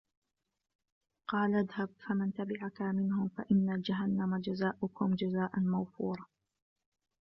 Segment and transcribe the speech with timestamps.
[1.27, 6.25] قَالَ اذْهَبْ فَمَنْ تَبِعَكَ مِنْهُمْ فَإِنَّ جَهَنَّمَ جَزَاؤُكُمْ جَزَاءً مَوْفُورًا